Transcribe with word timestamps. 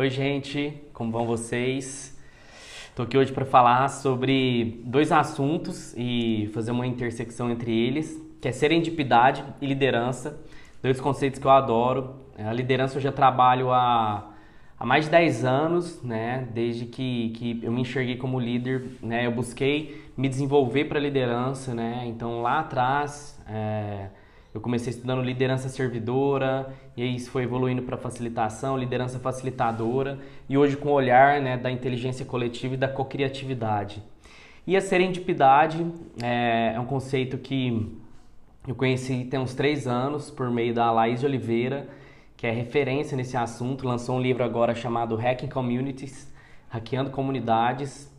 Oi, 0.00 0.08
gente, 0.08 0.72
como 0.94 1.12
vão 1.12 1.26
vocês? 1.26 2.18
Estou 2.88 3.04
aqui 3.04 3.18
hoje 3.18 3.32
para 3.32 3.44
falar 3.44 3.86
sobre 3.88 4.80
dois 4.86 5.12
assuntos 5.12 5.92
e 5.94 6.48
fazer 6.54 6.70
uma 6.70 6.86
intersecção 6.86 7.50
entre 7.50 7.70
eles, 7.70 8.18
que 8.40 8.48
é 8.48 8.52
serendipidade 8.52 9.44
e 9.60 9.66
liderança, 9.66 10.42
dois 10.82 10.98
conceitos 10.98 11.38
que 11.38 11.46
eu 11.46 11.50
adoro. 11.50 12.14
A 12.38 12.50
liderança 12.50 12.96
eu 12.96 13.02
já 13.02 13.12
trabalho 13.12 13.70
há, 13.70 14.32
há 14.78 14.86
mais 14.86 15.04
de 15.04 15.10
10 15.10 15.44
anos, 15.44 16.02
né? 16.02 16.48
Desde 16.54 16.86
que, 16.86 17.28
que 17.36 17.60
eu 17.62 17.70
me 17.70 17.82
enxerguei 17.82 18.16
como 18.16 18.40
líder, 18.40 18.82
né? 19.02 19.26
Eu 19.26 19.32
busquei 19.32 20.02
me 20.16 20.30
desenvolver 20.30 20.86
para 20.86 20.98
liderança, 20.98 21.74
né? 21.74 22.04
Então 22.06 22.40
lá 22.40 22.60
atrás 22.60 23.38
é, 23.46 24.06
eu 24.52 24.60
comecei 24.60 24.90
estudando 24.90 25.22
liderança 25.22 25.68
servidora, 25.68 26.74
e 26.96 27.02
aí 27.02 27.14
isso 27.14 27.30
foi 27.30 27.44
evoluindo 27.44 27.82
para 27.82 27.96
facilitação, 27.96 28.76
liderança 28.76 29.18
facilitadora, 29.18 30.18
e 30.48 30.58
hoje 30.58 30.76
com 30.76 30.88
o 30.88 30.92
olhar 30.92 31.40
né, 31.40 31.56
da 31.56 31.70
inteligência 31.70 32.26
coletiva 32.26 32.74
e 32.74 32.76
da 32.76 32.88
cocriatividade. 32.88 34.02
E 34.66 34.76
a 34.76 34.80
serendipidade 34.80 35.86
é, 36.22 36.72
é 36.74 36.80
um 36.80 36.84
conceito 36.84 37.38
que 37.38 37.96
eu 38.66 38.74
conheci 38.74 39.24
tem 39.24 39.40
uns 39.40 39.54
três 39.54 39.86
anos 39.86 40.30
por 40.30 40.50
meio 40.50 40.74
da 40.74 40.90
Laís 40.90 41.20
de 41.20 41.26
Oliveira, 41.26 41.88
que 42.36 42.46
é 42.46 42.50
referência 42.50 43.16
nesse 43.16 43.36
assunto, 43.36 43.86
lançou 43.86 44.16
um 44.16 44.20
livro 44.20 44.42
agora 44.42 44.74
chamado 44.74 45.16
Hacking 45.16 45.48
Communities, 45.48 46.32
Hackeando 46.68 47.10
Comunidades, 47.10 48.10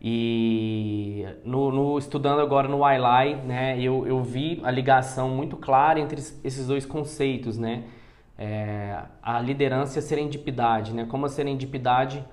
e 0.00 1.26
no, 1.44 1.72
no, 1.72 1.98
estudando 1.98 2.40
agora 2.40 2.68
no 2.68 2.78
Wailai, 2.78 3.34
né, 3.44 3.80
eu, 3.80 4.06
eu 4.06 4.22
vi 4.22 4.60
a 4.62 4.70
ligação 4.70 5.28
muito 5.30 5.56
clara 5.56 5.98
entre 5.98 6.20
esses 6.44 6.66
dois 6.66 6.86
conceitos, 6.86 7.58
né, 7.58 7.84
é, 8.38 8.96
a 9.20 9.40
liderança 9.40 9.98
e 9.98 10.00
a 10.00 10.02
serendipidade, 10.02 10.94
né, 10.94 11.04
como 11.04 11.26
a 11.26 11.28
serendipidade 11.28 12.24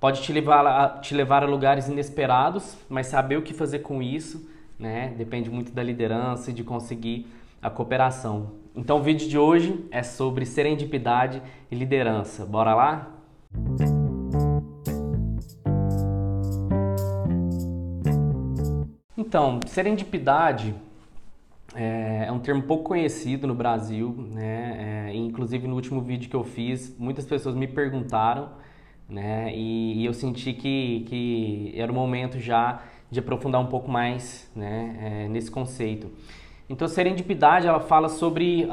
pode 0.00 0.22
te 0.22 0.32
levar, 0.32 0.66
a, 0.66 0.88
te 0.98 1.14
levar 1.14 1.44
a 1.44 1.46
lugares 1.46 1.88
inesperados, 1.88 2.76
mas 2.88 3.06
saber 3.06 3.36
o 3.36 3.42
que 3.42 3.54
fazer 3.54 3.78
com 3.78 4.02
isso, 4.02 4.50
né, 4.76 5.14
depende 5.16 5.48
muito 5.48 5.72
da 5.72 5.82
liderança 5.82 6.50
e 6.50 6.54
de 6.54 6.64
conseguir 6.64 7.28
a 7.62 7.70
cooperação. 7.70 8.52
Então 8.74 8.98
o 8.98 9.02
vídeo 9.02 9.28
de 9.28 9.38
hoje 9.38 9.86
é 9.92 10.02
sobre 10.02 10.44
serendipidade 10.44 11.40
e 11.70 11.76
liderança. 11.76 12.44
Bora 12.44 12.74
lá? 12.74 13.14
Então, 19.34 19.58
serendipidade 19.66 20.72
é, 21.74 22.26
é, 22.28 22.30
um 22.30 22.38
termo 22.38 22.62
pouco 22.62 22.84
conhecido 22.84 23.48
no 23.48 23.54
Brasil, 23.56 24.14
né? 24.30 25.08
É, 25.08 25.12
inclusive 25.12 25.66
no 25.66 25.74
último 25.74 26.00
vídeo 26.00 26.30
que 26.30 26.36
eu 26.36 26.44
fiz, 26.44 26.96
muitas 26.96 27.26
pessoas 27.26 27.56
me 27.56 27.66
perguntaram, 27.66 28.50
né? 29.08 29.52
E, 29.52 30.00
e 30.00 30.04
eu 30.04 30.14
senti 30.14 30.52
que, 30.52 31.04
que 31.08 31.74
era 31.76 31.90
o 31.90 31.94
momento 31.96 32.38
já 32.38 32.80
de 33.10 33.18
aprofundar 33.18 33.60
um 33.60 33.66
pouco 33.66 33.90
mais, 33.90 34.48
né? 34.54 34.96
É, 35.02 35.28
nesse 35.28 35.50
conceito. 35.50 36.08
Então, 36.70 36.86
serendipidade, 36.86 37.66
ela 37.66 37.80
fala 37.80 38.08
sobre, 38.08 38.68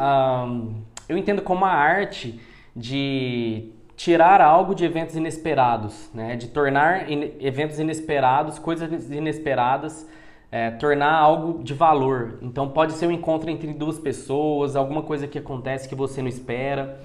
eu 1.10 1.18
entendo 1.18 1.42
como 1.42 1.66
a 1.66 1.72
arte 1.72 2.40
de 2.76 3.72
tirar 3.96 4.40
algo 4.42 4.76
de 4.76 4.86
eventos 4.86 5.16
inesperados, 5.16 6.12
né? 6.14 6.36
De 6.36 6.50
tornar 6.50 7.12
in, 7.12 7.32
eventos 7.40 7.80
inesperados, 7.80 8.60
coisas 8.60 9.10
inesperadas 9.10 10.08
é, 10.52 10.70
tornar 10.70 11.14
algo 11.14 11.64
de 11.64 11.74
valor. 11.74 12.38
Então 12.42 12.68
pode 12.70 12.94
ser 12.94 13.08
um 13.08 13.12
encontro 13.12 13.50
entre 13.50 13.74
duas 13.74 13.98
pessoas, 13.98 14.76
alguma 14.76 15.02
coisa 15.02 15.26
que 15.28 15.40
acontece 15.40 15.88
que 15.88 15.96
você 15.96 16.22
não 16.22 16.28
espera. 16.28 17.00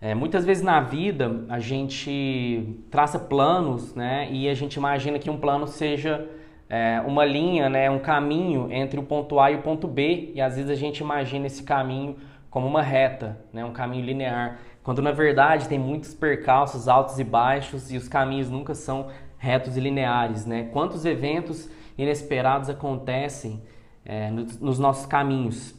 É, 0.00 0.14
muitas 0.14 0.44
vezes 0.44 0.62
na 0.62 0.80
vida 0.80 1.44
a 1.48 1.58
gente 1.58 2.78
traça 2.90 3.18
planos, 3.18 3.94
né? 3.94 4.28
E 4.30 4.48
a 4.48 4.54
gente 4.54 4.74
imagina 4.74 5.18
que 5.18 5.28
um 5.28 5.36
plano 5.36 5.66
seja 5.66 6.28
é, 6.68 7.02
uma 7.04 7.24
linha, 7.24 7.68
né? 7.68 7.90
Um 7.90 7.98
caminho 7.98 8.70
entre 8.70 9.00
o 9.00 9.02
ponto 9.02 9.40
A 9.40 9.50
e 9.50 9.56
o 9.56 9.62
ponto 9.62 9.88
B. 9.88 10.32
E 10.34 10.40
às 10.40 10.54
vezes 10.54 10.70
a 10.70 10.74
gente 10.74 10.98
imagina 10.98 11.46
esse 11.46 11.62
caminho 11.62 12.16
como 12.50 12.68
uma 12.68 12.82
reta, 12.82 13.38
né? 13.52 13.64
Um 13.64 13.72
caminho 13.72 14.04
linear. 14.04 14.58
Quando 14.84 15.02
na 15.02 15.10
verdade 15.10 15.68
tem 15.68 15.78
muitos 15.78 16.14
percalços 16.14 16.86
altos 16.86 17.18
e 17.18 17.24
baixos 17.24 17.90
e 17.90 17.96
os 17.96 18.06
caminhos 18.06 18.48
nunca 18.48 18.74
são 18.74 19.08
retos 19.38 19.76
e 19.76 19.80
lineares, 19.80 20.46
né? 20.46 20.68
Quantos 20.72 21.04
eventos 21.04 21.68
inesperados 21.96 22.68
acontecem 22.68 23.62
é, 24.04 24.30
nos, 24.30 24.58
nos 24.60 24.78
nossos 24.78 25.06
caminhos. 25.06 25.74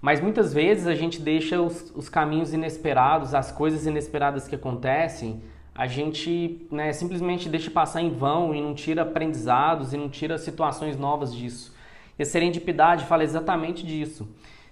Mas 0.00 0.20
muitas 0.20 0.52
vezes 0.52 0.86
a 0.86 0.94
gente 0.94 1.20
deixa 1.20 1.60
os, 1.60 1.92
os, 1.94 2.08
caminhos 2.08 2.52
inesperados, 2.52 3.34
as 3.34 3.50
coisas 3.50 3.86
inesperadas 3.86 4.46
que 4.46 4.54
acontecem, 4.54 5.42
a 5.74 5.86
gente 5.86 6.66
né, 6.70 6.92
simplesmente 6.92 7.48
deixa 7.48 7.70
passar 7.70 8.00
em 8.00 8.10
vão 8.10 8.54
e 8.54 8.60
não 8.60 8.74
tira 8.74 9.02
aprendizados 9.02 9.92
e 9.92 9.96
não 9.96 10.08
tira 10.08 10.38
situações 10.38 10.96
novas 10.96 11.34
disso. 11.34 11.74
E 12.18 12.22
a 12.22 12.26
serendipidade 12.26 13.04
fala 13.04 13.24
exatamente 13.24 13.84
disso, 13.84 14.28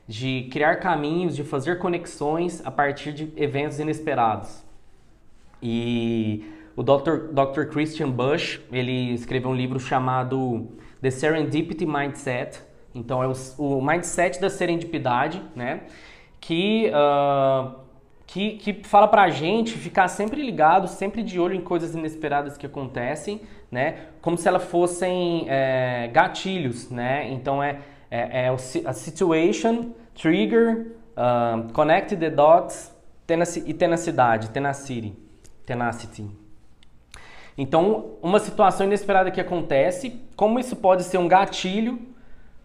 de 0.07 0.49
criar 0.51 0.77
caminhos, 0.77 1.35
de 1.35 1.45
fazer 1.45 1.79
conexões 1.79 2.65
a 2.65 2.71
partir 2.71 3.13
de 3.13 3.33
eventos 3.37 3.81
inesperados. 3.81 4.63
E 5.63 6.45
o 6.77 6.83
Dr. 6.83 7.33
Dr. 7.33 7.67
Christian 7.71 8.11
Bush, 8.11 8.61
ele 8.73 9.13
escreveu 9.15 9.51
um 9.51 9.55
livro 9.55 9.79
chamado 9.79 10.69
The 11.01 11.11
Serendipity 11.11 11.87
Mindset. 11.87 12.61
Então, 12.95 13.23
é 13.23 13.29
o, 13.29 13.33
o 13.59 13.85
mindset 13.85 14.41
da 14.41 14.51
serendipidade, 14.51 15.43
né? 15.55 15.83
Que, 16.41 16.91
uh, 16.91 17.75
que, 18.27 18.53
que 18.53 18.85
fala 18.85 19.09
pra 19.09 19.29
gente 19.31 19.73
ficar 19.73 20.09
sempre 20.09 20.43
ligado, 20.43 20.89
sempre 20.89 21.23
de 21.23 21.39
olho 21.39 21.55
em 21.55 21.61
coisas 21.61 21.95
inesperadas 21.95 22.57
que 22.57 22.67
acontecem, 22.67 23.41
né? 23.71 24.07
Como 24.21 24.37
se 24.37 24.47
elas 24.47 24.65
fossem 24.65 25.47
é, 25.49 26.09
gatilhos, 26.13 26.91
né? 26.91 27.31
Então, 27.33 27.63
é, 27.63 27.79
é, 28.11 28.47
é 28.47 28.49
a 28.49 28.93
situation, 28.93 29.93
trigger, 30.15 30.93
uh, 31.17 31.73
connect 31.73 32.17
the 32.17 32.31
dots 32.31 32.93
e 33.67 33.75
tenacidade, 33.75 34.51
tenacity. 34.51 35.17
tenacity. 35.65 36.44
Então, 37.57 38.17
uma 38.21 38.39
situação 38.39 38.87
inesperada 38.87 39.31
que 39.31 39.41
acontece, 39.41 40.21
como 40.35 40.59
isso 40.59 40.77
pode 40.77 41.05
ser 41.05 41.19
um 41.19 41.29
gatilho, 41.29 41.99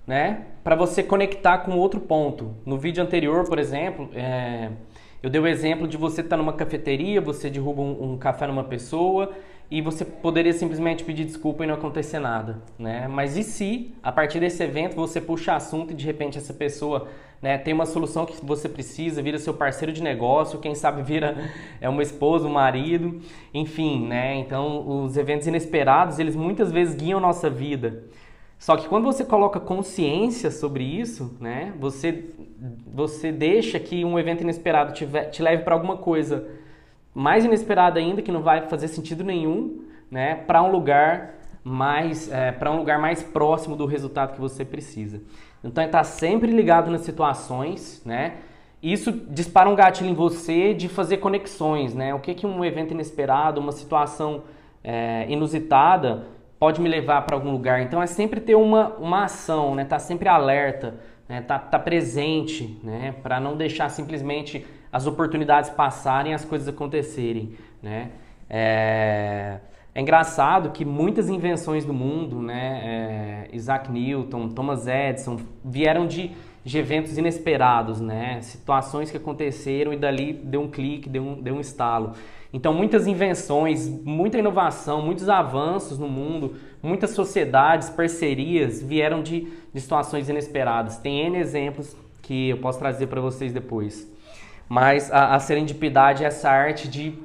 né, 0.05 0.45
para 0.63 0.75
você 0.75 1.03
conectar 1.03 1.59
com 1.59 1.77
outro 1.77 1.99
ponto. 1.99 2.55
No 2.65 2.77
vídeo 2.77 3.03
anterior, 3.03 3.47
por 3.47 3.59
exemplo, 3.59 4.09
é, 4.15 4.71
eu 5.21 5.29
dei 5.29 5.39
o 5.39 5.45
exemplo 5.45 5.87
de 5.87 5.97
você 5.97 6.21
estar 6.21 6.35
tá 6.35 6.37
numa 6.37 6.53
cafeteria, 6.53 7.21
você 7.21 7.49
derruba 7.49 7.81
um, 7.81 8.13
um, 8.13 8.17
café 8.17 8.47
numa 8.47 8.63
pessoa 8.63 9.31
e 9.69 9.81
você 9.81 10.03
poderia 10.03 10.51
simplesmente 10.51 11.03
pedir 11.03 11.25
desculpa 11.25 11.63
e 11.63 11.67
não 11.67 11.75
acontecer 11.75 12.17
nada, 12.17 12.59
né? 12.77 13.07
Mas 13.07 13.37
e 13.37 13.43
se, 13.43 13.93
a 14.01 14.11
partir 14.11 14.39
desse 14.39 14.63
evento, 14.63 14.95
você 14.95 15.21
puxa 15.21 15.53
assunto 15.53 15.91
e 15.91 15.95
de 15.95 16.05
repente 16.05 16.39
essa 16.39 16.55
pessoa 16.55 17.07
né, 17.41 17.57
tem 17.57 17.73
uma 17.73 17.85
solução 17.85 18.25
que 18.25 18.35
você 18.45 18.67
precisa, 18.67 19.21
vira 19.21 19.37
seu 19.37 19.53
parceiro 19.53 19.93
de 19.93 20.03
negócio, 20.03 20.59
quem 20.59 20.75
sabe 20.75 21.01
vira 21.01 21.49
é 21.79 21.87
uma 21.87 22.03
esposa, 22.03 22.47
um 22.47 22.51
marido, 22.51 23.21
enfim, 23.53 24.05
né? 24.07 24.35
Então, 24.35 25.03
os 25.03 25.15
eventos 25.15 25.47
inesperados, 25.47 26.19
eles 26.19 26.35
muitas 26.35 26.71
vezes 26.71 26.95
guiam 26.95 27.19
nossa 27.19 27.49
vida. 27.49 28.03
Só 28.57 28.75
que 28.75 28.89
quando 28.89 29.05
você 29.05 29.23
coloca 29.23 29.57
consciência 29.57 30.51
sobre 30.51 30.83
isso, 30.83 31.37
né, 31.39 31.73
você 31.79 32.25
você 32.93 33.31
deixa 33.31 33.79
que 33.79 34.03
um 34.03 34.19
evento 34.19 34.41
inesperado 34.41 34.91
te, 34.91 35.07
te 35.31 35.41
leve 35.41 35.63
para 35.63 35.73
alguma 35.73 35.95
coisa 35.95 36.45
mais 37.13 37.45
inesperada 37.45 37.99
ainda 37.99 38.21
que 38.21 38.31
não 38.31 38.41
vai 38.41 38.67
fazer 38.67 38.89
sentido 38.89 39.23
nenhum, 39.23 39.85
né, 40.11 40.35
para 40.35 40.61
um 40.61 40.69
lugar 40.69 41.38
mais 41.63 42.31
é, 42.31 42.51
para 42.51 42.71
um 42.71 42.77
lugar 42.77 42.99
mais 42.99 43.21
próximo 43.21 43.75
do 43.75 43.85
resultado 43.85 44.33
que 44.33 44.41
você 44.41 44.63
precisa. 44.63 45.21
Então, 45.63 45.83
está 45.83 46.03
sempre 46.03 46.51
ligado 46.51 46.89
nas 46.89 47.01
situações, 47.01 48.01
né? 48.05 48.35
Isso 48.81 49.11
dispara 49.11 49.69
um 49.69 49.75
gatilho 49.75 50.09
em 50.09 50.13
você 50.13 50.73
de 50.73 50.87
fazer 50.87 51.17
conexões, 51.17 51.93
né? 51.93 52.13
O 52.13 52.19
que, 52.19 52.33
que 52.33 52.47
um 52.47 52.63
evento 52.63 52.93
inesperado, 52.93 53.59
uma 53.59 53.73
situação 53.73 54.43
é, 54.83 55.25
inusitada 55.29 56.27
pode 56.57 56.79
me 56.79 56.87
levar 56.87 57.21
para 57.23 57.35
algum 57.35 57.51
lugar. 57.51 57.81
Então, 57.81 58.01
é 58.01 58.07
sempre 58.07 58.39
ter 58.39 58.55
uma, 58.55 58.95
uma 58.95 59.25
ação, 59.25 59.75
né? 59.75 59.83
Tá 59.83 59.99
sempre 59.99 60.29
alerta, 60.29 60.95
né? 61.27 61.41
Tá, 61.41 61.59
tá 61.59 61.77
presente, 61.77 62.79
né? 62.81 63.15
Para 63.21 63.39
não 63.39 63.57
deixar 63.57 63.89
simplesmente 63.89 64.65
as 64.91 65.05
oportunidades 65.07 65.69
passarem 65.69 66.33
as 66.33 66.43
coisas 66.45 66.67
acontecerem, 66.67 67.53
né? 67.81 68.11
É... 68.49 69.59
É 69.99 70.01
engraçado 70.01 70.69
que 70.69 70.85
muitas 70.85 71.27
invenções 71.27 71.83
do 71.83 71.93
mundo, 71.93 72.41
né, 72.41 73.47
é, 73.51 73.53
Isaac 73.53 73.91
Newton, 73.91 74.47
Thomas 74.47 74.87
Edison, 74.87 75.35
vieram 75.61 76.07
de, 76.07 76.31
de 76.63 76.77
eventos 76.77 77.17
inesperados, 77.17 77.99
né, 77.99 78.39
situações 78.41 79.11
que 79.11 79.17
aconteceram 79.17 79.91
e 79.91 79.97
dali 79.97 80.31
deu 80.31 80.61
um 80.61 80.69
clique, 80.69 81.09
deu 81.09 81.21
um, 81.21 81.41
deu 81.41 81.55
um 81.55 81.59
estalo. 81.59 82.13
Então, 82.53 82.73
muitas 82.73 83.07
invenções, 83.07 83.89
muita 83.89 84.37
inovação, 84.37 85.01
muitos 85.01 85.27
avanços 85.27 85.99
no 85.99 86.07
mundo, 86.07 86.55
muitas 86.81 87.09
sociedades, 87.09 87.89
parcerias 87.89 88.81
vieram 88.81 89.21
de, 89.21 89.51
de 89.73 89.81
situações 89.81 90.29
inesperadas. 90.29 90.95
Tem 90.95 91.25
N 91.25 91.37
exemplos 91.39 91.93
que 92.21 92.47
eu 92.51 92.57
posso 92.59 92.79
trazer 92.79 93.07
para 93.07 93.19
vocês 93.19 93.51
depois. 93.51 94.09
Mas 94.69 95.11
a, 95.11 95.35
a 95.35 95.39
serendipidade 95.39 96.23
é 96.23 96.27
essa 96.27 96.49
arte 96.49 96.87
de 96.87 97.15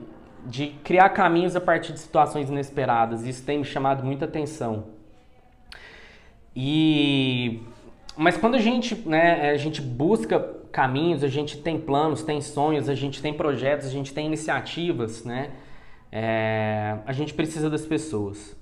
de 0.46 0.68
criar 0.84 1.08
caminhos 1.10 1.56
a 1.56 1.60
partir 1.60 1.92
de 1.92 2.00
situações 2.00 2.48
inesperadas. 2.48 3.24
Isso 3.26 3.44
tem 3.44 3.58
me 3.58 3.64
chamado 3.64 4.04
muita 4.04 4.24
atenção. 4.24 4.84
E 6.54 7.62
mas 8.16 8.36
quando 8.36 8.54
a 8.54 8.58
gente, 8.58 8.94
né, 9.08 9.50
a 9.50 9.56
gente 9.56 9.82
busca 9.82 10.38
caminhos, 10.70 11.24
a 11.24 11.28
gente 11.28 11.58
tem 11.58 11.78
planos, 11.78 12.22
tem 12.22 12.40
sonhos, 12.40 12.88
a 12.88 12.94
gente 12.94 13.20
tem 13.20 13.34
projetos, 13.34 13.88
a 13.88 13.90
gente 13.90 14.14
tem 14.14 14.26
iniciativas, 14.26 15.24
né? 15.24 15.50
É, 16.12 16.98
a 17.06 17.12
gente 17.12 17.34
precisa 17.34 17.68
das 17.68 17.84
pessoas. 17.84 18.56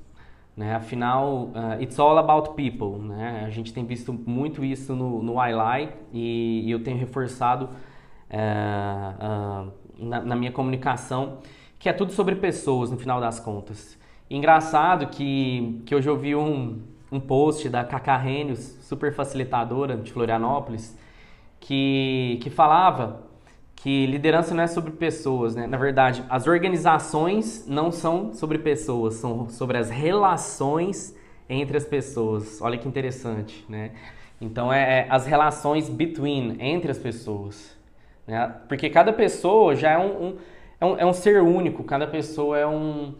Né? 0.56 0.75
Afinal, 0.75 1.50
uh, 1.55 1.82
it's 1.82 1.99
all 1.99 2.19
about 2.19 2.55
people. 2.55 2.99
Né? 2.99 3.44
A 3.46 3.50
gente 3.50 3.73
tem 3.73 3.85
visto 3.85 4.12
muito 4.12 4.64
isso 4.64 4.94
no, 4.94 5.23
no 5.23 5.35
iLi 5.35 5.90
e, 6.12 6.62
e 6.67 6.70
eu 6.70 6.82
tenho 6.82 6.96
reforçado 6.99 7.69
uh, 8.31 9.69
uh, 9.69 9.73
na, 9.99 10.20
na, 10.20 10.37
minha 10.37 10.52
comunicação 10.52 11.38
que 11.82 11.88
é 11.88 11.93
tudo 11.93 12.12
sobre 12.12 12.37
pessoas 12.37 12.93
no 12.93 12.96
final 12.96 13.20
das 13.20 13.40
contas. 13.40 13.99
Engraçado 14.31 15.08
que, 15.08 15.82
que 15.84 15.93
hoje 15.93 16.08
eu 16.08 16.17
vi 16.17 16.32
um, 16.37 16.81
um 17.11 17.19
post 17.19 17.69
da 17.69 17.82
Cacá 17.82 18.17
Renius, 18.17 18.79
super 18.82 19.12
facilitadora 19.12 19.96
de 19.96 20.12
Florianópolis, 20.12 20.96
que, 21.58 22.38
que 22.40 22.49
falava 22.50 23.25
que 23.75 24.06
liderança 24.06 24.55
não 24.55 24.62
é 24.62 24.69
sobre 24.69 24.93
pessoas, 24.93 25.56
né? 25.56 25.67
Na 25.67 25.76
verdade, 25.76 26.25
as 26.31 26.46
organizações 26.46 27.67
não 27.67 27.90
são 27.90 28.32
sobre 28.32 28.58
pessoas, 28.58 29.14
são 29.14 29.49
sobre 29.49 29.76
as 29.76 29.90
relações 29.90 31.17
entre 31.49 31.76
as 31.76 31.85
pessoas. 31.85 32.62
Olha 32.62 32.78
que 32.78 32.87
interessante, 32.87 33.67
né? 33.69 33.90
Então, 34.40 34.73
é, 34.73 35.00
é 35.00 35.06
as 35.11 35.26
relações 35.26 35.88
between, 35.88 36.58
entre 36.61 36.93
as 36.93 36.99
pessoas. 36.99 37.76
Né? 38.25 38.55
Porque 38.69 38.88
cada 38.88 39.12
pessoa 39.12 39.75
já 39.75 39.90
é 39.90 39.99
um, 39.99 40.26
um, 40.26 40.37
é 40.82 40.84
um, 40.84 40.96
é 40.99 41.06
um 41.06 41.12
ser 41.12 41.40
único, 41.40 41.84
cada 41.84 42.08
pessoa 42.08 42.58
é 42.58 42.67
um, 42.67 43.14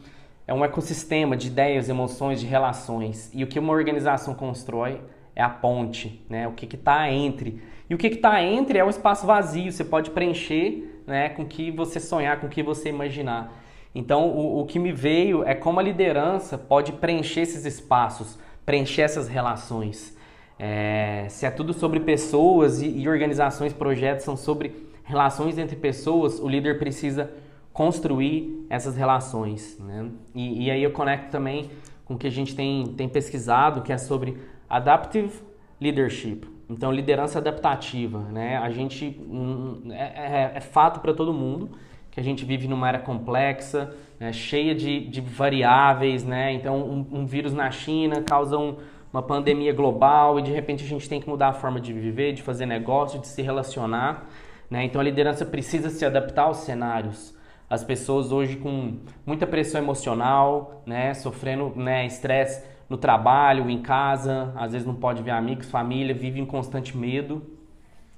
é 0.49 0.53
um 0.53 0.65
ecossistema 0.65 1.37
de 1.37 1.47
ideias, 1.47 1.89
emoções, 1.89 2.41
de 2.41 2.47
relações. 2.47 3.31
E 3.33 3.45
o 3.45 3.47
que 3.47 3.57
uma 3.57 3.73
organização 3.73 4.35
constrói 4.35 5.01
é 5.37 5.41
a 5.45 5.49
ponte, 5.49 6.21
né? 6.29 6.49
O 6.49 6.53
que 6.53 6.75
está 6.75 7.09
entre. 7.09 7.63
E 7.89 7.95
o 7.95 7.99
que 7.99 8.09
está 8.09 8.43
entre 8.43 8.81
é 8.81 8.85
um 8.85 8.91
espaço 8.91 9.25
vazio, 9.25 9.71
você 9.71 9.85
pode 9.85 10.11
preencher 10.11 11.03
né, 11.07 11.29
com 11.29 11.43
o 11.43 11.47
que 11.47 11.71
você 11.71 12.01
sonhar, 12.01 12.41
com 12.41 12.49
o 12.49 12.51
que 12.51 12.65
você 12.65 12.89
imaginar. 12.89 13.53
Então, 13.95 14.29
o, 14.31 14.63
o 14.63 14.67
que 14.67 14.81
me 14.81 14.91
veio 14.91 15.45
é 15.45 15.55
como 15.55 15.79
a 15.79 15.83
liderança 15.85 16.59
pode 16.59 16.91
preencher 16.91 17.43
esses 17.43 17.65
espaços, 17.65 18.41
preencher 18.67 19.03
essas 19.03 19.29
relações. 19.29 20.17
É, 20.59 21.27
se 21.29 21.47
é 21.47 21.51
tudo 21.51 21.73
sobre 21.73 22.01
pessoas 22.01 22.83
e, 22.83 22.89
e 22.89 23.09
organizações, 23.09 23.73
projetos 23.73 24.25
são 24.25 24.37
sobre 24.37 24.91
relações 25.05 25.59
entre 25.59 25.77
pessoas, 25.77 26.41
o 26.41 26.49
líder 26.49 26.81
precisa 26.81 27.31
construir 27.73 28.67
essas 28.69 28.97
relações. 28.97 29.79
Né? 29.81 30.11
E, 30.35 30.67
e, 30.67 30.71
aí 30.71 30.83
eu 30.83 30.91
conecto 30.91 31.31
também 31.31 31.71
com 32.05 32.15
o 32.15 32.19
que 32.19 32.27
a 32.27 32.31
gente 32.31 32.55
tem, 32.55 32.87
tem 32.89 33.09
pesquisado, 33.09 33.83
que 33.83 33.93
é 33.93 33.99
sobre 33.99 34.37
Adaptive 34.69 35.33
Leadership. 35.81 36.47
Então, 36.69 36.91
liderança 36.91 37.39
adaptativa, 37.39 38.21
né? 38.31 38.57
A 38.57 38.71
gente 38.71 39.21
hum, 39.29 39.83
é, 39.91 40.03
é, 40.03 40.53
é 40.55 40.61
fato 40.61 41.01
para 41.01 41.13
todo 41.13 41.33
mundo 41.33 41.71
que 42.11 42.21
a 42.21 42.23
gente 42.23 42.45
vive 42.45 42.69
numa 42.69 42.89
era 42.89 42.99
complexa, 42.99 43.95
né? 44.21 44.33
cheia 44.33 44.75
de, 44.75 45.01
de, 45.01 45.21
variáveis, 45.21 46.25
né? 46.25 46.53
Então, 46.53 46.77
um, 46.79 47.21
um, 47.21 47.27
vírus 47.27 47.53
na 47.53 47.71
China 47.71 48.23
causa 48.23 48.57
um, 48.57 48.77
uma 49.13 49.23
pandemia 49.23 49.73
global 49.73 50.39
e 50.39 50.43
de 50.43 50.51
repente 50.51 50.85
a 50.85 50.87
gente 50.87 51.09
tem 51.09 51.21
que 51.21 51.29
mudar 51.29 51.49
a 51.49 51.53
forma 51.53 51.81
de 51.81 51.93
viver, 51.93 52.33
de 52.33 52.43
fazer 52.43 52.65
negócio, 52.65 53.19
de 53.19 53.27
se 53.27 53.43
relacionar, 53.43 54.29
né? 54.71 54.85
Então, 54.85 55.01
a 55.01 55.05
liderança 55.05 55.45
precisa 55.45 55.91
se 55.91 56.05
adaptar 56.05 56.45
aos 56.45 56.59
cenários. 56.59 57.35
As 57.73 57.83
pessoas 57.83 58.31
hoje 58.33 58.57
com 58.57 58.99
muita 59.25 59.47
pressão 59.47 59.81
emocional, 59.81 60.83
né? 60.85 61.15
Sofrendo 61.15 61.73
né, 61.75 62.05
estresse 62.05 62.63
no 62.87 62.99
trabalho, 62.99 63.71
em 63.71 63.81
casa, 63.81 64.53
às 64.55 64.73
vezes 64.73 64.87
não 64.87 64.95
pode 64.95 65.23
ver 65.23 65.31
amigos, 65.31 65.71
família, 65.71 66.15
vive 66.15 66.39
em 66.39 66.45
constante 66.45 66.95
medo. 66.95 67.43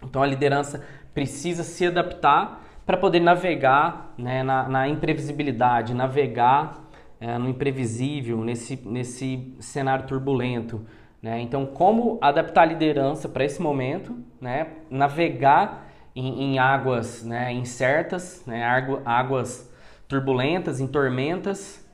Então 0.03 0.21
a 0.21 0.27
liderança 0.27 0.85
precisa 1.15 1.63
se 1.63 1.87
adaptar 1.87 2.65
para 2.85 2.97
poder 2.97 3.21
navegar 3.21 4.13
né, 4.19 4.43
na, 4.43 4.69
na, 4.69 4.89
imprevisibilidade, 4.89 5.95
navegar 5.95 6.91
é, 7.21 7.39
no 7.39 7.49
imprevisível, 7.49 8.39
nesse, 8.39 8.75
nesse 8.85 9.55
cenário 9.61 10.05
turbulento. 10.05 10.85
Né? 11.23 11.41
Então, 11.41 11.65
como 11.65 12.19
adaptar 12.21 12.63
a 12.63 12.67
liderança 12.67 13.29
para 13.29 13.45
esse 13.45 13.63
momento, 13.63 14.19
né? 14.41 14.67
navegar 14.91 15.84
em, 16.15 16.55
em 16.55 16.59
águas 16.59 17.23
né, 17.25 17.53
incertas, 17.53 18.43
né? 18.47 18.65
águas 19.05 19.71
turbulentas, 20.09 20.81
em 20.81 20.87
tormentas, 20.87 21.85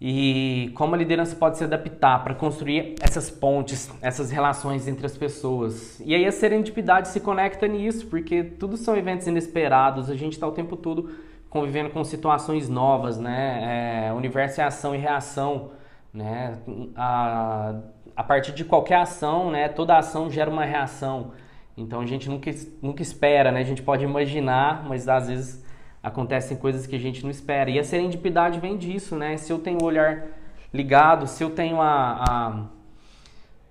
e 0.00 0.70
como 0.76 0.94
a 0.94 0.98
liderança 0.98 1.34
pode 1.34 1.58
se 1.58 1.64
adaptar 1.64 2.22
para 2.22 2.34
construir 2.34 2.94
essas 3.00 3.28
pontes, 3.30 3.90
essas 4.00 4.30
relações 4.30 4.86
entre 4.86 5.04
as 5.04 5.16
pessoas. 5.16 5.98
E 6.00 6.14
aí 6.14 6.24
a 6.24 6.30
serendipidade 6.30 7.08
se 7.08 7.18
conecta 7.18 7.66
nisso, 7.66 8.06
porque 8.06 8.44
tudo 8.44 8.76
são 8.76 8.96
eventos 8.96 9.26
inesperados, 9.26 10.08
a 10.08 10.14
gente 10.14 10.34
está 10.34 10.46
o 10.46 10.52
tempo 10.52 10.76
todo 10.76 11.10
convivendo 11.50 11.90
com 11.90 12.04
situações 12.04 12.68
novas, 12.68 13.18
né? 13.18 14.06
É, 14.06 14.12
o 14.12 14.16
universo 14.16 14.60
é 14.60 14.64
ação 14.64 14.94
e 14.94 14.98
reação, 14.98 15.72
né? 16.12 16.58
A, 16.94 17.74
a 18.14 18.22
partir 18.22 18.52
de 18.52 18.64
qualquer 18.64 18.96
ação, 18.96 19.50
né? 19.50 19.68
Toda 19.68 19.96
ação 19.96 20.30
gera 20.30 20.50
uma 20.50 20.64
reação. 20.64 21.32
Então 21.78 22.00
a 22.00 22.06
gente 22.06 22.28
nunca, 22.28 22.50
nunca 22.82 23.02
espera, 23.02 23.52
né? 23.52 23.60
A 23.60 23.64
gente 23.64 23.82
pode 23.82 24.04
imaginar, 24.04 24.84
mas 24.88 25.08
às 25.08 25.28
vezes 25.28 25.64
acontecem 26.02 26.56
coisas 26.56 26.86
que 26.86 26.96
a 26.96 26.98
gente 26.98 27.22
não 27.22 27.30
espera. 27.30 27.70
E 27.70 27.78
a 27.78 27.84
serendipidade 27.84 28.58
vem 28.58 28.76
disso, 28.76 29.16
né? 29.16 29.36
Se 29.36 29.52
eu 29.52 29.58
tenho 29.58 29.78
o 29.80 29.84
olhar 29.84 30.26
ligado, 30.74 31.26
se 31.26 31.42
eu 31.42 31.50
tenho 31.50 31.80
a, 31.80 32.24
a 32.28 32.66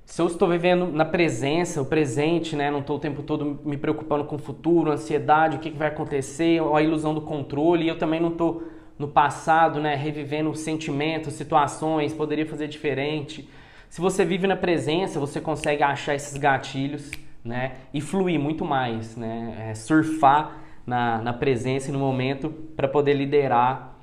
se 0.06 0.22
eu 0.22 0.28
estou 0.28 0.48
vivendo 0.48 0.88
na 0.88 1.04
presença, 1.04 1.82
o 1.82 1.86
presente, 1.86 2.56
né? 2.56 2.72
Não 2.72 2.80
estou 2.80 2.96
o 2.96 3.00
tempo 3.00 3.22
todo 3.22 3.60
me 3.66 3.76
preocupando 3.76 4.24
com 4.24 4.38
o 4.38 4.40
futuro, 4.40 4.90
ansiedade, 4.90 5.58
o 5.58 5.60
que, 5.60 5.70
que 5.70 5.78
vai 5.78 5.90
acontecer, 5.90 6.62
a 6.74 6.82
ilusão 6.82 7.14
do 7.14 7.22
controle. 7.22 7.84
E 7.84 7.88
eu 7.90 7.98
também 7.98 8.22
não 8.22 8.30
estou 8.30 8.64
no 8.98 9.10
passado, 9.10 9.82
né? 9.82 9.96
Revivendo 9.96 10.56
sentimentos, 10.56 11.34
situações, 11.34 12.14
poderia 12.14 12.46
fazer 12.46 12.70
diferente. 12.70 13.50
Se 13.90 14.00
você 14.00 14.24
vive 14.24 14.48
na 14.48 14.56
presença, 14.56 15.20
você 15.20 15.42
consegue 15.42 15.84
achar 15.84 16.16
esses 16.16 16.38
gatilhos, 16.38 17.12
né? 17.48 17.78
E 17.94 18.02
fluir 18.02 18.40
muito 18.40 18.66
mais, 18.66 19.16
né? 19.16 19.70
É, 19.70 19.76
surfar 19.76 20.58
na, 20.86 21.22
na 21.22 21.34
presença 21.34 21.90
e 21.90 21.92
no 21.92 22.00
momento 22.00 22.50
para 22.76 22.88
poder 22.88 23.14
liderar 23.14 23.96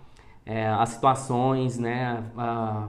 é, 0.44 0.66
as 0.66 0.90
situações, 0.90 1.78
né? 1.78 2.24
A, 2.36 2.88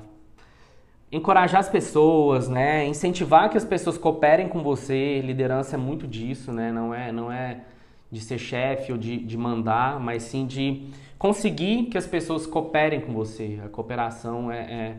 encorajar 1.12 1.60
as 1.60 1.70
pessoas, 1.70 2.50
né? 2.50 2.86
Incentivar 2.86 3.50
que 3.50 3.58
as 3.58 3.66
pessoas 3.66 3.98
cooperem 3.98 4.48
com 4.48 4.62
você. 4.62 5.22
Liderança 5.22 5.76
é 5.76 5.78
muito 5.78 6.08
disso, 6.08 6.52
né? 6.52 6.72
Não 6.72 6.94
é, 6.94 7.12
não 7.12 7.32
é 7.32 7.62
de 8.12 8.20
ser 8.20 8.38
chefe 8.38 8.92
ou 8.92 8.98
de, 8.98 9.18
de 9.18 9.38
mandar, 9.38 10.00
mas 10.00 10.24
sim 10.24 10.46
de 10.46 10.88
conseguir 11.18 11.86
que 11.86 11.98
as 11.98 12.06
pessoas 12.06 12.46
cooperem 12.46 13.02
com 13.02 13.14
você. 13.14 13.60
A 13.64 13.70
cooperação 13.70 14.52
é, 14.52 14.60
é, 14.60 14.96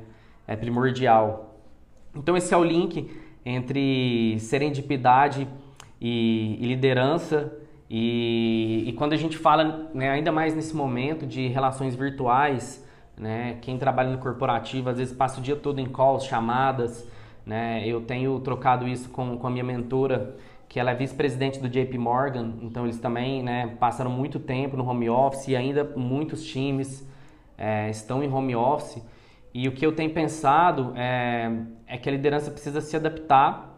é 0.47 0.57
primordial. 0.57 1.55
Então 2.15 2.37
esse 2.37 2.53
é 2.53 2.57
o 2.57 2.65
link 2.65 3.11
entre 3.47 4.37
serendipidade 4.41 5.47
e, 6.01 6.59
e 6.61 6.67
liderança. 6.67 7.57
E, 7.89 8.83
e 8.85 8.93
quando 8.95 9.13
a 9.13 9.17
gente 9.17 9.39
fala, 9.39 9.89
né, 9.95 10.11
ainda 10.11 10.33
mais 10.33 10.53
nesse 10.53 10.75
momento 10.75 11.25
de 11.25 11.47
relações 11.47 11.95
virtuais, 11.95 12.85
né, 13.17 13.59
quem 13.63 13.79
trabalha 13.79 14.11
no 14.11 14.19
corporativo 14.19 14.91
às 14.91 14.99
vezes 14.99 15.15
passa 15.15 15.39
o 15.39 15.43
dia 15.43 15.55
todo 15.55 15.81
em 15.81 15.87
calls, 15.87 16.25
chamadas, 16.25 17.09
né, 17.47 17.87
eu 17.87 18.01
tenho 18.01 18.41
trocado 18.41 18.89
isso 18.89 19.09
com, 19.11 19.39
com 19.39 19.47
a 19.47 19.51
minha 19.51 19.63
mentora, 19.63 20.37
que 20.69 20.81
ela 20.81 20.91
é 20.91 20.95
vice-presidente 20.97 21.61
do 21.61 21.69
JP 21.69 21.97
Morgan, 21.97 22.55
então 22.61 22.85
eles 22.85 22.99
também 22.99 23.45
né, 23.45 23.77
passaram 23.79 24.11
muito 24.11 24.41
tempo 24.41 24.77
no 24.77 24.85
home 24.85 25.09
office 25.09 25.47
e 25.47 25.55
ainda 25.55 25.85
muitos 25.97 26.45
times 26.45 27.09
é, 27.57 27.89
estão 27.89 28.25
em 28.25 28.29
home 28.29 28.57
office. 28.57 29.01
E 29.59 29.67
o 29.69 29.73
que 29.73 29.87
eu 29.87 29.93
tenho 29.93 30.11
pensado 30.11 30.93
é, 30.95 31.51
é 31.87 31.97
que 31.97 32.11
a 32.11 32.13
liderança 32.13 32.51
precisa 32.51 32.79
se 32.83 32.95
adaptar 32.95 33.75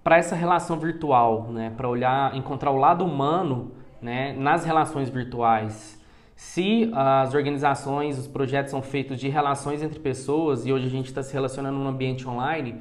para 0.00 0.16
essa 0.16 0.36
relação 0.36 0.78
virtual, 0.78 1.48
né? 1.50 1.72
para 1.76 1.88
olhar, 1.88 2.36
encontrar 2.36 2.70
o 2.70 2.76
lado 2.76 3.04
humano 3.04 3.72
né? 4.00 4.32
nas 4.38 4.64
relações 4.64 5.10
virtuais. 5.10 6.00
Se 6.36 6.88
as 6.94 7.34
organizações, 7.34 8.16
os 8.16 8.28
projetos 8.28 8.70
são 8.70 8.80
feitos 8.80 9.18
de 9.18 9.28
relações 9.28 9.82
entre 9.82 9.98
pessoas 9.98 10.66
e 10.66 10.72
hoje 10.72 10.86
a 10.86 10.90
gente 10.90 11.06
está 11.06 11.20
se 11.20 11.32
relacionando 11.32 11.80
no 11.80 11.88
ambiente 11.88 12.28
online, 12.28 12.76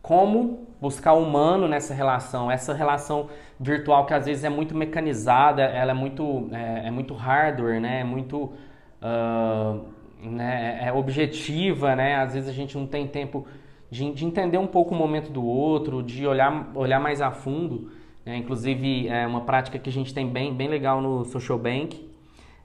como 0.00 0.68
buscar 0.80 1.14
o 1.14 1.24
humano 1.24 1.66
nessa 1.66 1.92
relação, 1.92 2.48
essa 2.52 2.72
relação 2.72 3.28
virtual 3.58 4.06
que 4.06 4.14
às 4.14 4.26
vezes 4.26 4.44
é 4.44 4.48
muito 4.48 4.76
mecanizada, 4.76 5.62
ela 5.62 5.90
é 5.90 5.94
muito, 5.94 6.48
é, 6.52 6.86
é 6.86 6.90
muito 6.92 7.14
hardware, 7.14 7.80
né? 7.80 8.02
é 8.02 8.04
muito 8.04 8.52
uh, 9.02 10.03
né? 10.28 10.78
é 10.82 10.92
objetiva, 10.92 11.94
né? 11.94 12.16
às 12.16 12.34
vezes 12.34 12.48
a 12.48 12.52
gente 12.52 12.76
não 12.76 12.86
tem 12.86 13.06
tempo 13.06 13.46
de, 13.90 14.12
de, 14.12 14.24
entender 14.24 14.58
um 14.58 14.66
pouco 14.66 14.94
o 14.94 14.98
momento 14.98 15.30
do 15.30 15.44
outro, 15.44 16.02
de 16.02 16.26
olhar, 16.26 16.70
olhar 16.74 17.00
mais 17.00 17.20
a 17.20 17.30
fundo. 17.30 17.90
Né? 18.24 18.36
Inclusive, 18.36 19.08
é 19.08 19.26
uma 19.26 19.42
prática 19.42 19.78
que 19.78 19.88
a 19.88 19.92
gente 19.92 20.12
tem 20.12 20.28
bem, 20.28 20.54
bem 20.54 20.68
legal 20.68 21.00
no 21.00 21.24
Social 21.24 21.58
Bank, 21.58 22.08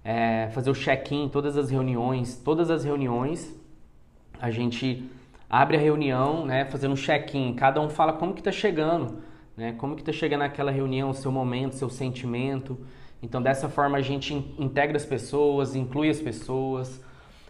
é, 0.03 0.49
fazer 0.51 0.69
o 0.69 0.73
check-in 0.73 1.25
em 1.25 1.29
todas 1.29 1.57
as 1.57 1.69
reuniões. 1.69 2.37
Todas 2.37 2.71
as 2.71 2.83
reuniões 2.83 3.55
a 4.39 4.49
gente 4.49 5.09
abre 5.49 5.75
a 5.75 5.79
reunião, 5.79 6.45
né, 6.45 6.65
fazendo 6.65 6.93
um 6.93 6.97
check-in. 6.97 7.53
Cada 7.53 7.81
um 7.81 7.89
fala 7.89 8.13
como 8.13 8.33
que 8.33 8.39
está 8.39 8.51
chegando, 8.51 9.19
né, 9.57 9.73
como 9.73 9.95
que 9.95 10.01
está 10.01 10.13
chegando 10.13 10.43
aquela 10.43 10.71
reunião, 10.71 11.09
o 11.09 11.13
seu 11.13 11.31
momento, 11.31 11.75
seu 11.75 11.89
sentimento. 11.89 12.77
Então, 13.21 13.41
dessa 13.41 13.67
forma, 13.67 13.97
a 13.97 14.01
gente 14.01 14.33
integra 14.57 14.95
as 14.95 15.05
pessoas, 15.05 15.75
inclui 15.75 16.09
as 16.09 16.21
pessoas, 16.21 17.03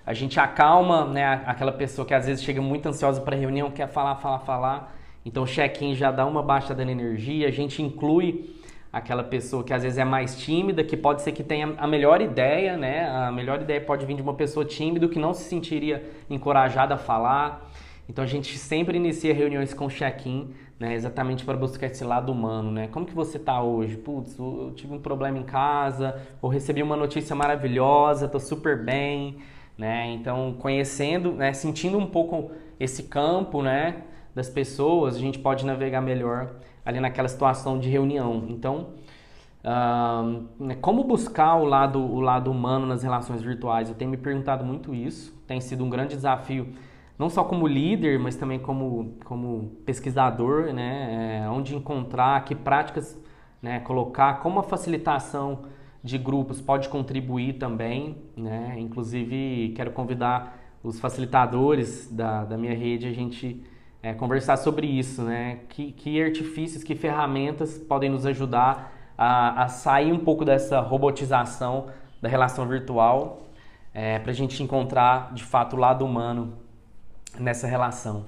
a 0.09 0.13
gente 0.15 0.39
acalma 0.39 1.05
né, 1.05 1.43
aquela 1.45 1.71
pessoa 1.71 2.03
que 2.03 2.15
às 2.15 2.25
vezes 2.25 2.43
chega 2.43 2.59
muito 2.59 2.89
ansiosa 2.89 3.21
para 3.21 3.35
a 3.35 3.39
reunião, 3.39 3.69
quer 3.69 3.87
falar, 3.87 4.15
falar, 4.15 4.39
falar. 4.39 4.97
Então, 5.23 5.43
o 5.43 5.45
check-in 5.45 5.93
já 5.93 6.09
dá 6.09 6.25
uma 6.25 6.41
baixa 6.41 6.73
da 6.73 6.81
energia, 6.81 7.47
a 7.47 7.51
gente 7.51 7.83
inclui 7.83 8.55
aquela 8.91 9.23
pessoa 9.23 9.63
que 9.63 9.71
às 9.71 9.83
vezes 9.83 9.99
é 9.99 10.03
mais 10.03 10.35
tímida, 10.39 10.83
que 10.83 10.97
pode 10.97 11.21
ser 11.21 11.31
que 11.31 11.43
tenha 11.43 11.75
a 11.77 11.85
melhor 11.85 12.23
ideia, 12.23 12.75
né? 12.75 13.07
A 13.07 13.31
melhor 13.31 13.61
ideia 13.61 13.79
pode 13.79 14.03
vir 14.03 14.15
de 14.15 14.21
uma 14.23 14.33
pessoa 14.33 14.65
tímida 14.65 15.07
que 15.07 15.19
não 15.19 15.31
se 15.31 15.43
sentiria 15.43 16.03
encorajada 16.27 16.95
a 16.95 16.97
falar. 16.97 17.69
Então 18.09 18.23
a 18.23 18.27
gente 18.27 18.57
sempre 18.57 18.97
inicia 18.97 19.31
reuniões 19.31 19.75
com 19.75 19.87
check-in, 19.89 20.49
né? 20.79 20.95
Exatamente 20.95 21.45
para 21.45 21.55
buscar 21.55 21.85
esse 21.85 22.03
lado 22.03 22.31
humano, 22.31 22.71
né? 22.71 22.87
Como 22.87 23.05
que 23.05 23.13
você 23.13 23.37
está 23.37 23.61
hoje? 23.61 23.95
Putz, 23.95 24.35
eu 24.39 24.73
tive 24.75 24.91
um 24.91 24.99
problema 24.99 25.37
em 25.37 25.43
casa, 25.43 26.19
ou 26.41 26.49
recebi 26.49 26.81
uma 26.81 26.95
notícia 26.95 27.35
maravilhosa, 27.35 28.25
estou 28.25 28.41
super 28.41 28.83
bem, 28.83 29.37
né? 29.79 30.11
Então 30.11 30.53
conhecendo, 30.59 31.31
né? 31.31 31.53
Sentindo 31.53 31.97
um 31.97 32.05
pouco 32.05 32.51
esse 32.77 33.03
campo, 33.03 33.63
né? 33.63 34.03
Das 34.35 34.49
pessoas, 34.49 35.15
a 35.15 35.19
gente 35.19 35.39
pode 35.39 35.65
navegar 35.65 36.01
melhor 36.01 36.55
ali 36.85 36.99
naquela 36.99 37.29
situação 37.29 37.79
de 37.79 37.89
reunião. 37.89 38.45
Então, 38.49 38.89
uh, 39.63 40.75
como 40.81 41.03
buscar 41.03 41.55
o 41.55 41.63
lado, 41.63 41.99
o 41.99 42.19
lado 42.19 42.51
humano 42.51 42.85
nas 42.85 43.03
relações 43.03 43.41
virtuais? 43.41 43.89
Eu 43.89 43.95
tenho 43.95 44.11
me 44.11 44.17
perguntado 44.17 44.65
muito 44.65 44.93
isso, 44.93 45.33
tem 45.47 45.61
sido 45.61 45.83
um 45.83 45.89
grande 45.89 46.13
desafio, 46.15 46.73
não 47.17 47.29
só 47.29 47.43
como 47.43 47.65
líder, 47.65 48.19
mas 48.19 48.35
também 48.35 48.59
como, 48.59 49.17
como 49.23 49.71
pesquisador, 49.85 50.73
né? 50.73 51.41
É, 51.43 51.49
onde 51.49 51.75
encontrar, 51.75 52.43
que 52.43 52.53
práticas 52.53 53.17
né, 53.61 53.79
colocar, 53.79 54.39
como 54.41 54.59
a 54.59 54.63
facilitação 54.63 55.63
de 56.03 56.17
grupos 56.17 56.61
pode 56.61 56.87
contribuir 56.89 57.53
também, 57.53 58.17
né? 58.35 58.75
Inclusive, 58.77 59.73
quero 59.75 59.91
convidar 59.91 60.57
os 60.83 60.99
facilitadores 60.99 62.09
da, 62.09 62.45
da 62.45 62.57
minha 62.57 62.73
rede 62.73 63.07
a 63.07 63.11
gente 63.11 63.63
é, 64.01 64.13
conversar 64.13 64.57
sobre 64.57 64.87
isso, 64.87 65.21
né? 65.23 65.59
Que, 65.69 65.91
que 65.91 66.21
artifícios, 66.21 66.83
que 66.83 66.95
ferramentas 66.95 67.77
podem 67.77 68.09
nos 68.09 68.25
ajudar 68.25 68.93
a, 69.17 69.63
a 69.63 69.67
sair 69.67 70.13
um 70.13 70.19
pouco 70.19 70.45
dessa 70.45 70.79
robotização 70.79 71.87
da 72.21 72.29
relação 72.29 72.67
virtual 72.67 73.41
é, 73.93 74.19
para 74.19 74.31
a 74.31 74.33
gente 74.33 74.61
encontrar 74.63 75.33
de 75.33 75.43
fato 75.43 75.75
o 75.75 75.79
lado 75.79 76.05
humano 76.05 76.53
nessa 77.37 77.67
relação. 77.67 78.25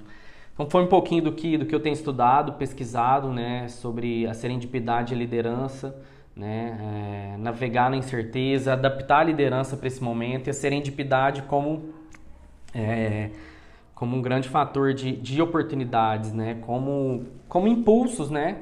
Então 0.52 0.68
foi 0.68 0.82
um 0.82 0.86
pouquinho 0.86 1.22
do 1.22 1.32
que, 1.32 1.56
do 1.56 1.64
que 1.64 1.74
eu 1.74 1.80
tenho 1.80 1.94
estudado, 1.94 2.52
pesquisado, 2.52 3.28
né, 3.32 3.68
sobre 3.68 4.26
a 4.26 4.34
serendipidade 4.34 5.14
e 5.14 5.16
liderança, 5.16 5.96
né, 6.34 7.34
é, 7.34 7.36
navegar 7.36 7.90
na 7.90 7.96
incerteza, 7.96 8.72
adaptar 8.72 9.20
a 9.20 9.24
liderança 9.24 9.76
para 9.76 9.86
esse 9.86 10.02
momento 10.02 10.46
e 10.46 10.50
a 10.50 10.54
serendipidade 10.54 11.42
como 11.42 11.92
é, 12.74 13.30
como 14.02 14.16
um 14.16 14.20
grande 14.20 14.48
fator 14.48 14.92
de, 14.92 15.12
de 15.12 15.40
oportunidades, 15.40 16.32
né? 16.32 16.58
Como, 16.62 17.24
como 17.48 17.68
impulsos, 17.68 18.30
né? 18.30 18.56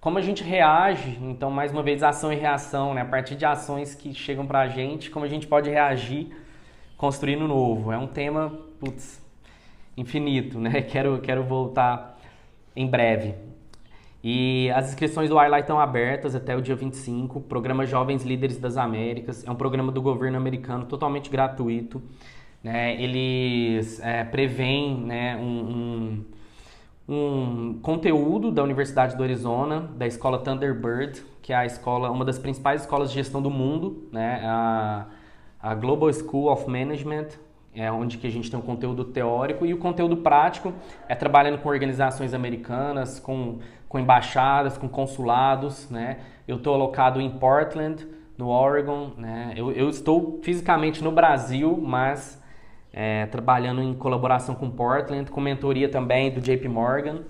Como 0.00 0.16
a 0.16 0.22
gente 0.22 0.42
reage, 0.42 1.18
então, 1.20 1.50
mais 1.50 1.72
uma 1.72 1.82
vez, 1.82 2.02
ação 2.02 2.32
e 2.32 2.36
reação, 2.36 2.94
né? 2.94 3.02
A 3.02 3.04
partir 3.04 3.34
de 3.34 3.44
ações 3.44 3.94
que 3.94 4.14
chegam 4.14 4.46
pra 4.46 4.66
gente, 4.68 5.10
como 5.10 5.26
a 5.26 5.28
gente 5.28 5.46
pode 5.46 5.68
reagir 5.68 6.34
construindo 6.96 7.46
novo. 7.46 7.92
É 7.92 7.98
um 7.98 8.06
tema, 8.06 8.50
putz, 8.80 9.22
infinito, 9.94 10.58
né? 10.58 10.80
Quero, 10.88 11.20
quero 11.20 11.42
voltar 11.44 12.18
em 12.74 12.86
breve. 12.86 13.34
E 14.30 14.70
as 14.72 14.90
inscrições 14.90 15.30
do 15.30 15.36
Highlight 15.36 15.62
estão 15.62 15.80
abertas 15.80 16.34
até 16.34 16.54
o 16.54 16.60
dia 16.60 16.76
25. 16.76 17.40
Programa 17.40 17.86
Jovens 17.86 18.24
Líderes 18.24 18.58
das 18.58 18.76
Américas. 18.76 19.42
É 19.46 19.50
um 19.50 19.54
programa 19.54 19.90
do 19.90 20.02
governo 20.02 20.36
americano 20.36 20.84
totalmente 20.84 21.30
gratuito. 21.30 22.02
Né? 22.62 23.02
Eles 23.02 23.98
é, 24.00 24.24
prevêem 24.24 25.00
né, 25.00 25.34
um, 25.38 26.24
um, 27.08 27.14
um, 27.14 27.78
conteúdo 27.80 28.50
da 28.50 28.62
Universidade 28.62 29.16
do 29.16 29.22
Arizona, 29.22 29.90
da 29.96 30.06
escola 30.06 30.38
Thunderbird, 30.40 31.24
que 31.40 31.50
é 31.50 31.56
a 31.56 31.64
escola, 31.64 32.10
uma 32.10 32.26
das 32.26 32.38
principais 32.38 32.82
escolas 32.82 33.08
de 33.08 33.14
gestão 33.14 33.40
do 33.40 33.48
mundo, 33.48 34.10
né? 34.12 34.42
a, 34.44 35.06
a 35.58 35.74
Global 35.74 36.12
School 36.12 36.52
of 36.52 36.68
Management, 36.68 37.28
é 37.74 37.90
onde 37.92 38.18
que 38.18 38.26
a 38.26 38.30
gente 38.30 38.50
tem 38.50 38.58
um 38.58 38.62
conteúdo 38.62 39.04
teórico 39.04 39.64
e 39.64 39.72
o 39.72 39.78
conteúdo 39.78 40.16
prático 40.16 40.72
é 41.08 41.14
trabalhando 41.14 41.58
com 41.58 41.68
organizações 41.68 42.34
americanas, 42.34 43.20
com, 43.20 43.58
com 43.88 43.98
embaixadas, 43.98 44.76
com 44.76 44.88
consulados, 44.88 45.88
né? 45.90 46.18
Eu 46.46 46.56
estou 46.56 46.74
alocado 46.74 47.20
em 47.20 47.30
Portland, 47.30 48.06
no 48.36 48.48
Oregon, 48.48 49.12
né? 49.16 49.52
Eu, 49.56 49.72
eu 49.72 49.88
estou 49.88 50.40
fisicamente 50.42 51.02
no 51.02 51.10
Brasil, 51.10 51.76
mas 51.82 52.40
é, 52.92 53.26
trabalhando 53.26 53.82
em 53.82 53.94
colaboração 53.94 54.54
com 54.54 54.70
Portland, 54.70 55.30
com 55.30 55.40
mentoria 55.40 55.88
também 55.88 56.30
do 56.30 56.40
JP 56.40 56.68
Morgan. 56.68 57.22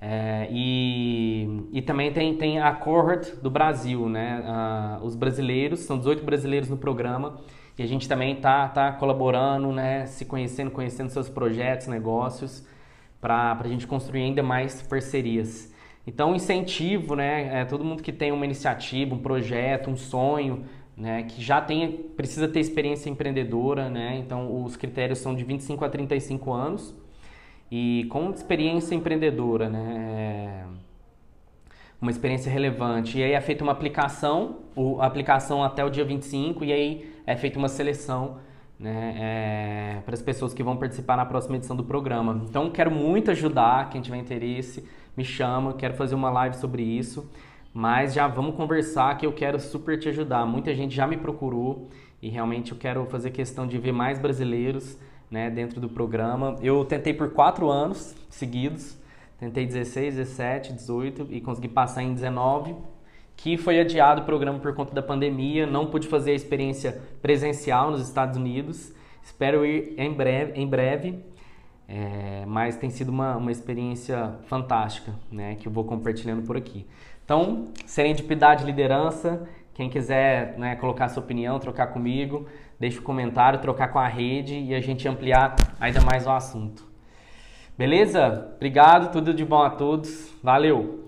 É, 0.00 0.48
e, 0.50 1.68
e 1.72 1.80
também 1.80 2.12
tem, 2.12 2.36
tem 2.36 2.58
a 2.60 2.72
cohort 2.72 3.36
do 3.36 3.48
Brasil, 3.48 4.08
né? 4.08 4.98
Os 5.00 5.14
brasileiros, 5.14 5.80
são 5.80 5.96
18 5.96 6.24
brasileiros 6.24 6.68
no 6.68 6.76
programa, 6.76 7.38
e 7.78 7.82
a 7.82 7.86
gente 7.86 8.08
também 8.08 8.34
está 8.34 8.68
tá 8.68 8.92
colaborando, 8.92 9.72
né? 9.72 10.04
se 10.06 10.24
conhecendo, 10.24 10.70
conhecendo 10.70 11.08
seus 11.08 11.28
projetos, 11.28 11.86
negócios, 11.86 12.66
para 13.20 13.56
a 13.60 13.68
gente 13.68 13.86
construir 13.86 14.22
ainda 14.22 14.42
mais 14.42 14.82
parcerias. 14.82 15.71
Então, 16.06 16.34
incentivo, 16.34 17.14
né? 17.14 17.60
É, 17.60 17.64
todo 17.64 17.84
mundo 17.84 18.02
que 18.02 18.12
tem 18.12 18.32
uma 18.32 18.44
iniciativa, 18.44 19.14
um 19.14 19.18
projeto, 19.18 19.90
um 19.90 19.96
sonho, 19.96 20.64
né, 20.96 21.22
que 21.24 21.42
já 21.42 21.60
tem, 21.60 21.90
precisa 21.92 22.46
ter 22.46 22.60
experiência 22.60 23.08
empreendedora, 23.08 23.88
né, 23.88 24.16
então 24.18 24.62
os 24.62 24.76
critérios 24.76 25.18
são 25.18 25.34
de 25.34 25.42
25 25.42 25.84
a 25.84 25.88
35 25.88 26.52
anos 26.52 26.94
e 27.70 28.06
com 28.10 28.30
experiência 28.30 28.94
empreendedora, 28.94 29.68
né, 29.68 30.66
uma 32.00 32.10
experiência 32.10 32.50
relevante. 32.50 33.18
E 33.18 33.22
aí 33.22 33.32
é 33.32 33.40
feita 33.40 33.62
uma 33.62 33.72
aplicação, 33.72 34.58
a 35.00 35.06
aplicação 35.06 35.62
até 35.62 35.84
o 35.84 35.88
dia 35.88 36.04
25 36.04 36.64
e 36.64 36.72
aí 36.72 37.14
é 37.26 37.36
feita 37.36 37.58
uma 37.58 37.68
seleção 37.68 38.38
né, 38.78 39.14
é, 39.16 40.00
para 40.04 40.12
as 40.12 40.20
pessoas 40.20 40.52
que 40.52 40.62
vão 40.62 40.76
participar 40.76 41.16
na 41.16 41.24
próxima 41.24 41.56
edição 41.56 41.76
do 41.76 41.84
programa. 41.84 42.42
Então 42.48 42.70
quero 42.70 42.90
muito 42.90 43.30
ajudar, 43.30 43.88
quem 43.88 44.00
tiver 44.00 44.18
interesse, 44.18 44.84
me 45.16 45.24
chama, 45.24 45.74
quero 45.74 45.94
fazer 45.94 46.14
uma 46.14 46.30
live 46.30 46.56
sobre 46.56 46.82
isso. 46.82 47.30
Mas 47.74 48.12
já 48.12 48.28
vamos 48.28 48.54
conversar 48.54 49.16
que 49.16 49.24
eu 49.24 49.32
quero 49.32 49.58
super 49.58 49.98
te 49.98 50.08
ajudar. 50.08 50.44
Muita 50.46 50.74
gente 50.74 50.94
já 50.94 51.06
me 51.06 51.16
procurou 51.16 51.88
e 52.20 52.28
realmente 52.28 52.72
eu 52.72 52.78
quero 52.78 53.06
fazer 53.06 53.30
questão 53.30 53.66
de 53.66 53.78
ver 53.78 53.92
mais 53.92 54.18
brasileiros 54.18 54.98
né, 55.30 55.48
dentro 55.48 55.80
do 55.80 55.88
programa. 55.88 56.56
Eu 56.60 56.84
tentei 56.84 57.14
por 57.14 57.30
quatro 57.30 57.70
anos 57.70 58.14
seguidos, 58.28 58.98
tentei 59.38 59.64
16, 59.64 60.16
17, 60.16 60.72
18 60.74 61.28
e 61.30 61.40
consegui 61.40 61.68
passar 61.68 62.02
em 62.02 62.12
19, 62.12 62.74
que 63.34 63.56
foi 63.56 63.80
adiado 63.80 64.20
o 64.20 64.24
programa 64.24 64.58
por 64.58 64.74
conta 64.74 64.94
da 64.94 65.02
pandemia. 65.02 65.66
Não 65.66 65.86
pude 65.86 66.08
fazer 66.08 66.32
a 66.32 66.34
experiência 66.34 67.00
presencial 67.22 67.90
nos 67.90 68.02
Estados 68.02 68.36
Unidos. 68.36 68.92
Espero 69.22 69.64
ir 69.64 69.94
em 69.96 70.12
breve, 70.12 70.52
em 70.60 70.66
breve 70.66 71.31
é, 71.88 72.44
mas 72.46 72.76
tem 72.76 72.90
sido 72.90 73.10
uma, 73.10 73.36
uma 73.36 73.52
experiência 73.52 74.34
fantástica, 74.46 75.12
né, 75.30 75.56
que 75.56 75.68
eu 75.68 75.72
vou 75.72 75.84
compartilhando 75.84 76.42
por 76.42 76.56
aqui. 76.56 76.86
Então, 77.24 77.66
serendipidade 77.86 78.64
liderança, 78.64 79.48
quem 79.74 79.88
quiser 79.88 80.58
né, 80.58 80.76
colocar 80.76 81.08
sua 81.08 81.22
opinião, 81.22 81.58
trocar 81.58 81.88
comigo, 81.88 82.46
deixe 82.78 82.98
um 82.98 83.02
comentário, 83.02 83.60
trocar 83.60 83.88
com 83.88 83.98
a 83.98 84.08
rede 84.08 84.58
e 84.58 84.74
a 84.74 84.80
gente 84.80 85.06
ampliar 85.08 85.54
ainda 85.80 86.00
mais 86.00 86.26
o 86.26 86.30
assunto. 86.30 86.84
Beleza? 87.76 88.52
Obrigado, 88.56 89.10
tudo 89.10 89.32
de 89.32 89.44
bom 89.44 89.62
a 89.62 89.70
todos. 89.70 90.32
Valeu! 90.42 91.01